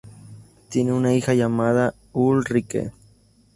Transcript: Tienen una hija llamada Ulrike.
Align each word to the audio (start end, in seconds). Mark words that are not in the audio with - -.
Tienen 0.69 0.95
una 0.95 1.13
hija 1.13 1.35
llamada 1.35 1.93
Ulrike. 2.11 2.91